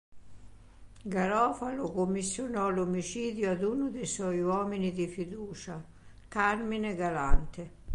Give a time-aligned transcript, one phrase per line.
[1.05, 5.79] Garofalo commissionò l'omicidio ad uno dei suoi uomini di fiducia
[6.27, 7.69] Carmine Galante.